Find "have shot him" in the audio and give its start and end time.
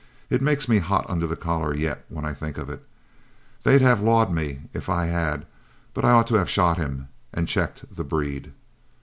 6.37-7.09